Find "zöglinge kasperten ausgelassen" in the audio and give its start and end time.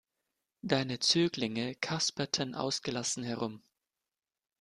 0.97-3.23